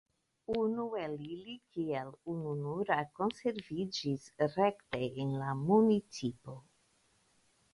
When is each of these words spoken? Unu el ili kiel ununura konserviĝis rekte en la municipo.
Unu 0.59 0.85
el 1.01 1.11
ili 1.33 1.53
kiel 1.75 2.09
ununura 2.35 2.97
konserviĝis 3.19 4.25
rekte 4.57 5.03
en 5.25 5.37
la 5.43 5.53
municipo. 5.61 6.57